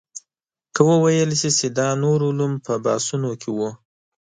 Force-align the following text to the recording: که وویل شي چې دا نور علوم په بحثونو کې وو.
که 0.73 0.81
وویل 0.89 1.31
شي 1.39 1.49
چې 1.57 1.67
دا 1.77 1.89
نور 2.03 2.19
علوم 2.29 2.53
په 2.65 2.73
بحثونو 2.85 3.31
کې 3.41 3.49
وو. 3.57 3.69